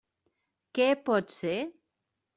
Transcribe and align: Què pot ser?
Què 0.79 0.87
pot 1.11 1.33
ser? 1.37 1.55